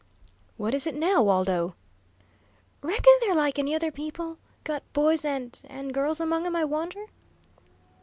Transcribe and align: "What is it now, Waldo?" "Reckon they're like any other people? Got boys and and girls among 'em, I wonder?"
"What 0.57 0.73
is 0.73 0.87
it 0.87 0.95
now, 0.95 1.21
Waldo?" 1.21 1.75
"Reckon 2.81 3.13
they're 3.19 3.35
like 3.35 3.59
any 3.59 3.75
other 3.75 3.91
people? 3.91 4.39
Got 4.63 4.81
boys 4.93 5.23
and 5.23 5.61
and 5.65 5.93
girls 5.93 6.19
among 6.19 6.47
'em, 6.47 6.55
I 6.55 6.65
wonder?" 6.65 7.05